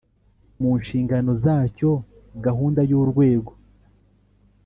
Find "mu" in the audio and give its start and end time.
0.61-0.71